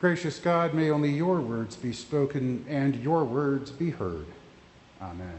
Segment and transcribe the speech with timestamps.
[0.00, 4.26] Gracious God, may only your words be spoken and your words be heard.
[5.02, 5.38] Amen.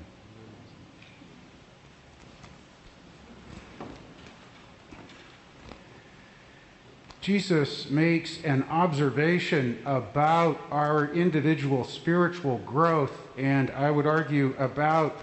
[7.22, 15.18] Jesus makes an observation about our individual spiritual growth, and I would argue about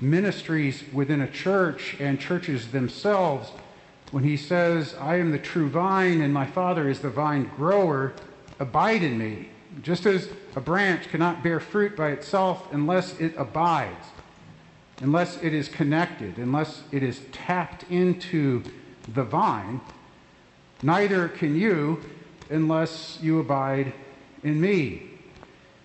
[0.00, 3.50] ministries within a church and churches themselves
[4.12, 8.12] when he says, I am the true vine and my Father is the vine grower,
[8.58, 9.48] abide in me.
[9.82, 14.06] Just as a branch cannot bear fruit by itself unless it abides,
[15.00, 18.62] unless it is connected, unless it is tapped into
[19.12, 19.80] the vine,
[20.82, 22.02] neither can you
[22.48, 23.92] unless you abide
[24.42, 25.02] in me.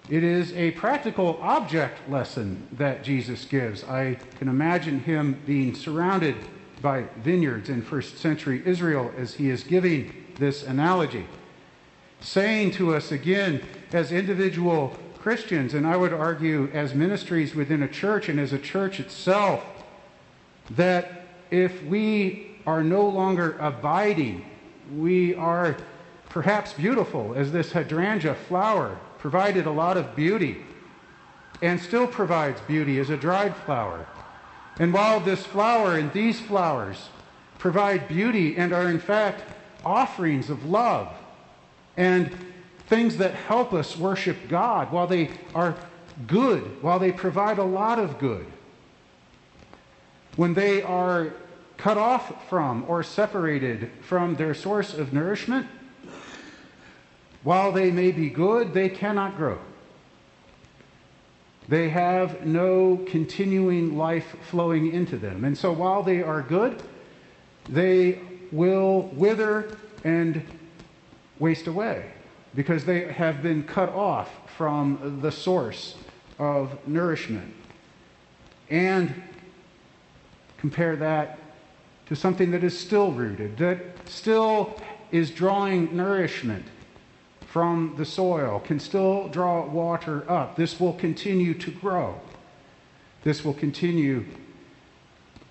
[0.09, 3.83] It is a practical object lesson that Jesus gives.
[3.83, 6.35] I can imagine him being surrounded
[6.81, 11.25] by vineyards in first century Israel as he is giving this analogy,
[12.21, 13.61] saying to us again
[13.91, 18.59] as individual Christians, and I would argue as ministries within a church and as a
[18.59, 19.63] church itself,
[20.71, 24.45] that if we are no longer abiding,
[24.95, 25.77] we are
[26.29, 30.57] perhaps beautiful as this hydrangea flower provided a lot of beauty
[31.61, 34.07] and still provides beauty as a dried flower.
[34.79, 37.09] And while this flower and these flowers
[37.59, 39.43] provide beauty and are in fact
[39.85, 41.13] offerings of love
[41.97, 42.31] and
[42.87, 45.75] things that help us worship God, while they are
[46.27, 48.45] good, while they provide a lot of good,
[50.35, 51.33] when they are
[51.77, 55.67] cut off from or separated from their source of nourishment,
[57.43, 59.57] while they may be good, they cannot grow.
[61.67, 65.45] They have no continuing life flowing into them.
[65.45, 66.83] And so while they are good,
[67.69, 68.19] they
[68.51, 70.43] will wither and
[71.41, 72.05] waste away
[72.53, 75.95] because they have been cut off from the source
[76.37, 77.53] of nourishment.
[78.69, 79.23] And
[80.57, 81.39] compare that
[82.05, 84.79] to something that is still rooted, that still
[85.11, 86.65] is drawing nourishment
[87.47, 90.55] from the soil, can still draw water up.
[90.55, 92.19] This will continue to grow.
[93.23, 94.25] This will continue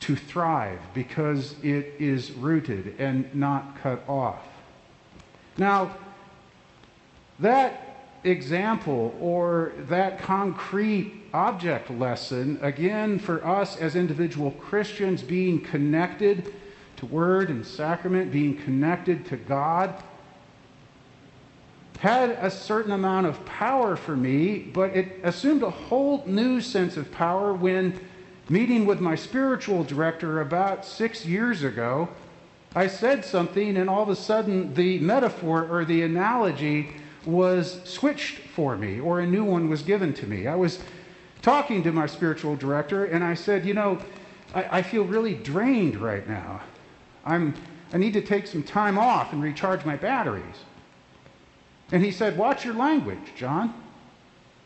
[0.00, 4.46] to thrive because it is rooted and not cut off.
[5.60, 5.94] Now,
[7.38, 16.54] that example or that concrete object lesson, again, for us as individual Christians, being connected
[16.96, 20.02] to Word and Sacrament, being connected to God,
[21.98, 26.96] had a certain amount of power for me, but it assumed a whole new sense
[26.96, 28.00] of power when
[28.48, 32.08] meeting with my spiritual director about six years ago.
[32.74, 36.90] I said something, and all of a sudden, the metaphor or the analogy
[37.24, 40.46] was switched for me, or a new one was given to me.
[40.46, 40.78] I was
[41.42, 44.00] talking to my spiritual director, and I said, You know,
[44.54, 46.60] I, I feel really drained right now.
[47.24, 47.54] I'm,
[47.92, 50.64] I need to take some time off and recharge my batteries.
[51.92, 53.74] And he said, Watch your language, John.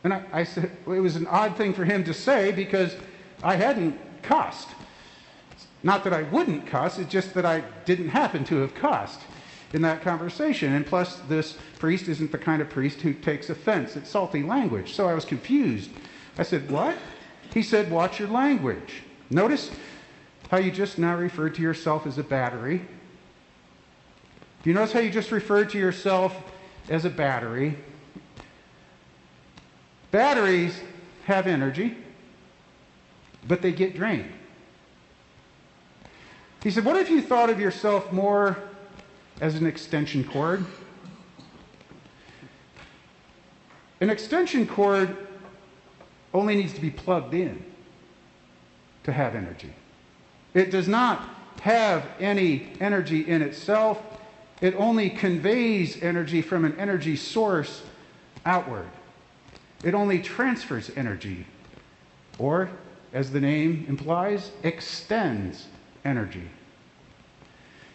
[0.04, 2.94] And I, I, said, well, it was an odd thing for him to say because
[3.42, 4.68] I hadn't cussed.
[5.84, 9.20] Not that I wouldn't cuss, it's just that I didn't happen to have cussed
[9.72, 10.72] in that conversation.
[10.72, 14.94] And plus, this priest isn't the kind of priest who takes offense at salty language.
[14.94, 15.90] So I was confused.
[16.36, 16.96] I said, What?
[17.52, 19.02] He said, Watch your language.
[19.30, 19.70] Notice
[20.50, 22.78] how you just now referred to yourself as a battery.
[24.62, 26.34] Do you notice how you just referred to yourself
[26.88, 27.76] as a battery.
[30.10, 30.80] Batteries
[31.24, 31.96] have energy,
[33.48, 34.32] but they get drained.
[36.64, 38.56] He said, What if you thought of yourself more
[39.42, 40.64] as an extension cord?
[44.00, 45.14] An extension cord
[46.32, 47.62] only needs to be plugged in
[49.04, 49.74] to have energy.
[50.54, 51.28] It does not
[51.60, 54.02] have any energy in itself.
[54.62, 57.82] It only conveys energy from an energy source
[58.46, 58.88] outward.
[59.82, 61.46] It only transfers energy,
[62.38, 62.70] or,
[63.12, 65.66] as the name implies, extends
[66.04, 66.48] energy.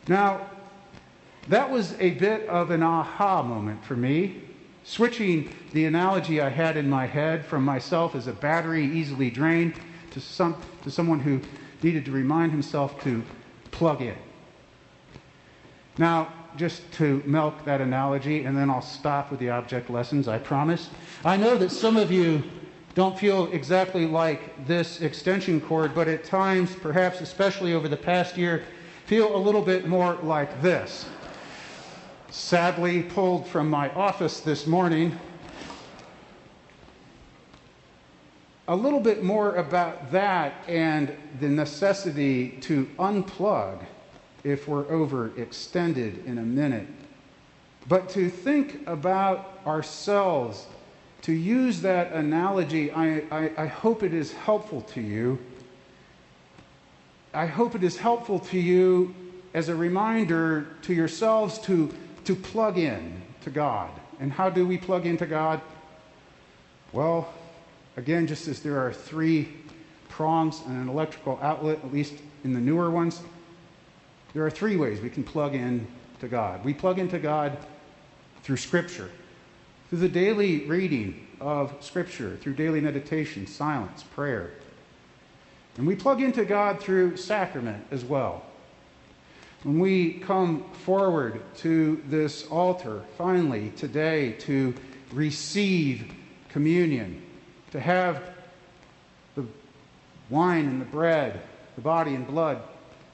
[0.08, 0.50] Now,
[1.48, 4.42] that was a bit of an aha moment for me,
[4.84, 9.74] switching the analogy I had in my head from myself as a battery easily drained
[10.12, 11.42] to, some, to someone who
[11.82, 13.24] needed to remind himself to
[13.72, 14.16] plug in.
[15.98, 20.40] Now, just to milk that analogy, and then I'll stop with the object lessons, I
[20.40, 20.90] promise.
[21.24, 22.44] I know that some of you
[23.00, 28.36] don't feel exactly like this extension cord, but at times, perhaps especially over the past
[28.38, 28.66] year,
[29.06, 31.06] feel a little bit more like this.
[32.30, 35.18] sadly pulled from my office this morning.
[38.68, 43.82] A little bit more about that and the necessity to unplug
[44.44, 46.88] if we're overextended in a minute.
[47.88, 50.68] But to think about ourselves,
[51.24, 55.40] to use that analogy, I, I, I hope it is helpful to you.
[57.34, 59.14] I hope it is helpful to you
[59.54, 61.94] as a reminder to yourselves to
[62.30, 63.90] to plug in to God.
[64.20, 65.62] And how do we plug into God?
[66.92, 67.34] Well,
[67.98, 69.50] again, just as there are three
[70.10, 72.14] prongs and an electrical outlet, at least
[72.44, 73.22] in the newer ones,
[74.36, 75.88] there are three ways we can plug in
[76.20, 76.64] to God.
[76.64, 77.58] We plug into God
[78.44, 79.10] through Scripture,
[79.90, 84.52] through the daily reading of Scripture, through daily meditation, silence, prayer.
[85.78, 88.44] And we plug into God through sacrament as well.
[89.64, 94.76] When we come forward to this altar, finally, today, to
[95.12, 96.14] receive
[96.50, 97.22] communion,
[97.72, 98.36] to have
[99.36, 99.46] the
[100.30, 101.42] wine and the bread,
[101.76, 102.62] the body and blood,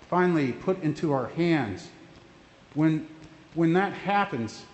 [0.10, 1.88] finally put into our hands,
[2.74, 3.07] when,
[3.54, 4.66] when that happens,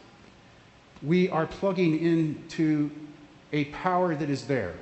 [1.04, 2.92] we are plugging into
[3.54, 4.74] a power that is there.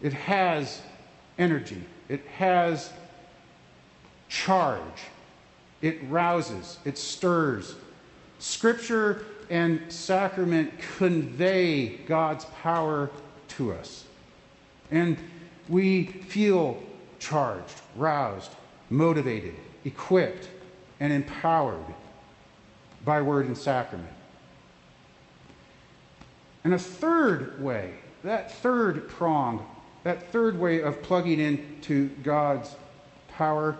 [0.00, 0.80] It has
[1.38, 2.92] energy, it has
[4.28, 4.82] charge.
[5.82, 7.74] It rouses, it stirs.
[8.38, 13.10] Scripture and sacrament convey God's power
[13.48, 14.04] to us.
[14.90, 15.18] And
[15.68, 16.82] we feel
[17.18, 18.52] charged, roused,
[18.90, 19.54] motivated,
[19.84, 20.48] equipped,
[21.00, 21.84] and empowered
[23.04, 24.12] by word and sacrament.
[26.64, 29.66] And a third way, that third prong,
[30.04, 32.74] that third way of plugging into God's
[33.28, 33.76] power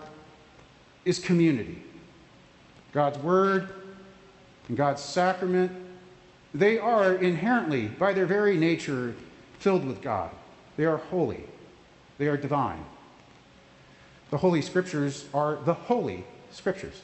[1.04, 1.82] is community.
[2.92, 3.68] God's Word
[4.68, 5.72] and God's sacrament,
[6.54, 9.14] they are inherently, by their very nature,
[9.58, 10.30] filled with God.
[10.76, 11.44] They are holy,
[12.18, 12.84] they are divine.
[14.30, 17.02] The Holy Scriptures are the Holy Scriptures.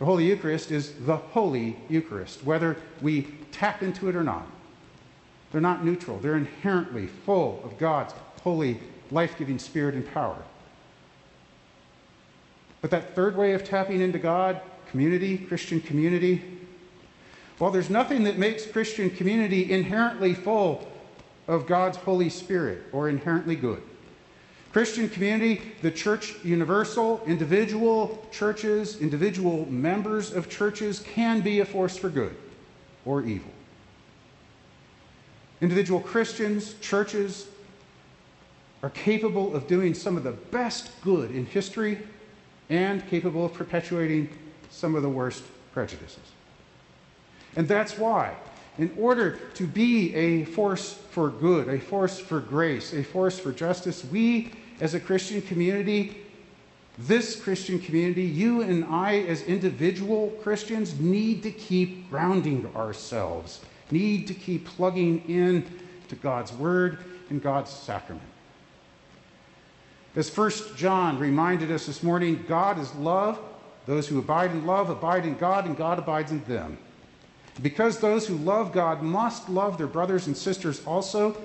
[0.00, 4.46] The Holy Eucharist is the Holy Eucharist, whether we tap into it or not.
[5.52, 8.80] They're not neutral, they're inherently full of God's holy,
[9.10, 10.42] life giving spirit and power.
[12.80, 16.42] But that third way of tapping into God, community, Christian community,
[17.58, 20.90] well, there's nothing that makes Christian community inherently full
[21.46, 23.82] of God's Holy Spirit or inherently good.
[24.72, 31.96] Christian community, the church universal, individual churches, individual members of churches can be a force
[31.96, 32.36] for good
[33.04, 33.50] or evil.
[35.60, 37.48] Individual Christians, churches
[38.82, 41.98] are capable of doing some of the best good in history
[42.70, 44.28] and capable of perpetuating
[44.70, 45.42] some of the worst
[45.72, 46.32] prejudices.
[47.56, 48.36] And that's why,
[48.78, 53.52] in order to be a force for good, a force for grace, a force for
[53.52, 56.16] justice, we as a Christian community,
[56.98, 64.26] this Christian community, you and I as individual Christians, need to keep grounding ourselves, need
[64.28, 65.66] to keep plugging in
[66.08, 68.26] to God's Word and God's sacrament.
[70.16, 73.38] As First John reminded us this morning, God is love.
[73.86, 76.78] Those who abide in love abide in God, and God abides in them.
[77.62, 81.36] Because those who love God must love their brothers and sisters also,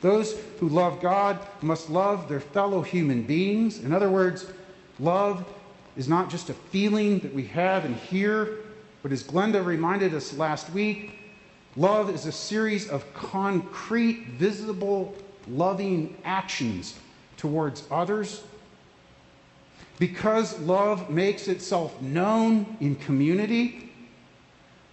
[0.00, 3.80] those who love God must love their fellow human beings.
[3.80, 4.46] In other words,
[5.00, 5.44] love
[5.96, 8.58] is not just a feeling that we have and hear,
[9.02, 11.18] but as Glenda reminded us last week,
[11.76, 15.14] love is a series of concrete, visible,
[15.48, 16.98] loving actions
[17.36, 18.42] towards others.
[19.98, 23.92] Because love makes itself known in community,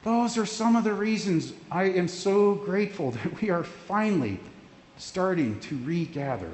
[0.04, 4.40] those are some of the reasons I am so grateful that we are finally
[4.98, 6.52] starting to regather.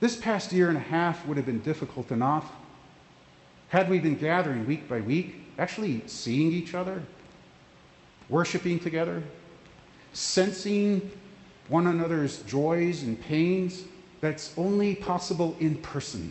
[0.00, 2.50] This past year and a half would have been difficult enough
[3.68, 7.02] had we been gathering week by week, actually seeing each other,
[8.28, 9.22] worshiping together,
[10.12, 11.10] sensing
[11.68, 13.84] one another's joys and pains
[14.20, 16.30] that's only possible in person.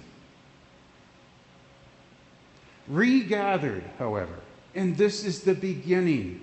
[2.87, 4.35] Regathered, however,
[4.75, 6.41] and this is the beginning,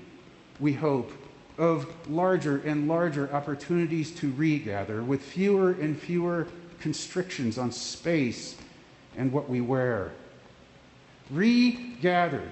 [0.58, 1.12] we hope,
[1.58, 6.46] of larger and larger opportunities to regather with fewer and fewer
[6.80, 8.56] constrictions on space
[9.16, 10.12] and what we wear.
[11.30, 12.50] Regathered,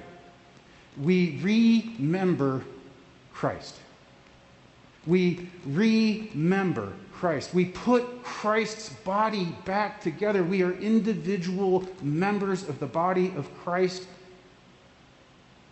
[1.00, 2.64] we remember
[3.32, 3.76] Christ
[5.08, 7.54] we remember Christ.
[7.54, 10.44] We put Christ's body back together.
[10.44, 14.06] We are individual members of the body of Christ,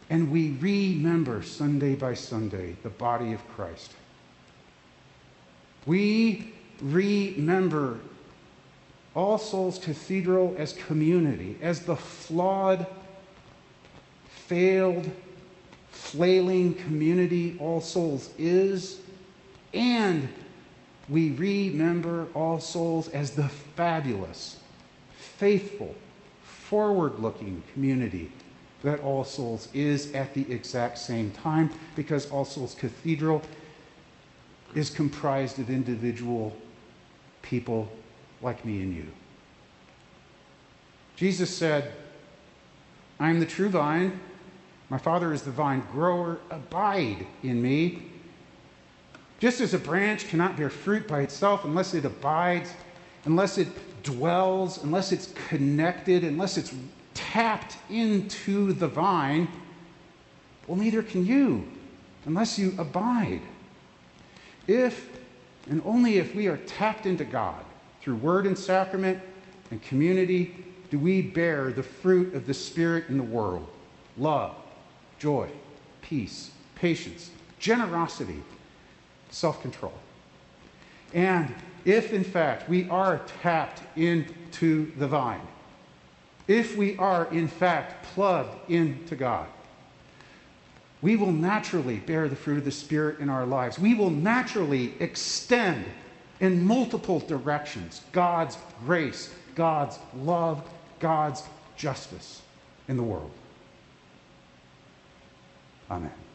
[0.08, 3.92] and we remember Sunday by Sunday the body of Christ.
[5.84, 8.00] We remember
[9.14, 12.86] All Souls Cathedral as community, as the flawed,
[14.30, 15.10] failed,
[15.90, 19.00] flailing community All Souls is,
[19.76, 20.28] and
[21.08, 24.58] we remember All Souls as the fabulous,
[25.16, 25.94] faithful,
[26.42, 28.32] forward looking community
[28.82, 33.42] that All Souls is at the exact same time because All Souls Cathedral
[34.74, 36.56] is comprised of individual
[37.42, 37.88] people
[38.42, 39.06] like me and you.
[41.16, 41.92] Jesus said,
[43.18, 44.20] I am the true vine.
[44.90, 46.38] My Father is the vine grower.
[46.50, 48.02] Abide in me.
[49.38, 52.72] Just as a branch cannot bear fruit by itself unless it abides,
[53.24, 53.68] unless it
[54.02, 56.74] dwells, unless it's connected, unless it's
[57.12, 59.48] tapped into the vine,
[60.66, 61.66] well, neither can you
[62.24, 63.40] unless you abide.
[64.66, 65.08] If
[65.68, 67.64] and only if we are tapped into God
[68.00, 69.20] through word and sacrament
[69.70, 73.68] and community do we bear the fruit of the Spirit in the world
[74.16, 74.56] love,
[75.18, 75.48] joy,
[76.00, 78.42] peace, patience, generosity,
[79.30, 79.94] self control.
[81.14, 81.54] And
[81.84, 85.46] if, in fact, we are tapped into the vine,
[86.48, 89.46] if we are, in fact, plugged into God,
[91.02, 93.78] we will naturally bear the fruit of the Spirit in our lives.
[93.78, 95.84] We will naturally extend
[96.40, 100.68] in multiple directions God's grace, God's love,
[100.98, 101.42] God's
[101.76, 102.42] justice
[102.88, 103.30] in the world.
[105.90, 106.25] Amen.